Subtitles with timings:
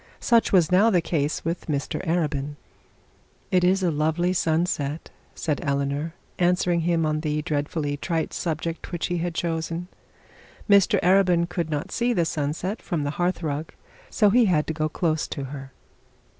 [0.19, 2.55] Such was now the case with Mr Arabin.
[3.51, 9.05] 'It is a lovely sunset,' said Eleanor, answering him on the dreadfully trite subject which
[9.09, 9.89] he had chosen.
[10.67, 13.73] Mr Arabin could not see the sunset from the hearth rug,
[14.09, 15.71] as he had to go close to her.